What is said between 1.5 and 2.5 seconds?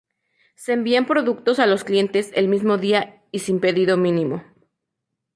a los clientes el